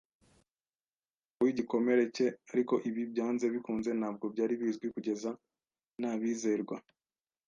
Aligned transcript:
nimugoroba 0.03 1.41
w'igikomere 1.45 2.03
cye. 2.15 2.27
Ariko 2.51 2.73
ibi, 2.89 3.01
byanze 3.11 3.45
bikunze, 3.53 3.89
ntabwo 3.99 4.25
byari 4.33 4.53
bizwi 4.61 4.87
kugeza 4.95 5.29
nabizerwa 5.99 6.77